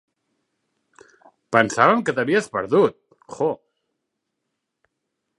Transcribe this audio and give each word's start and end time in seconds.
Pensàvem 1.55 2.01
que 2.07 2.15
t'havies 2.19 2.49
perdut, 2.55 2.97
Jo! 3.35 3.51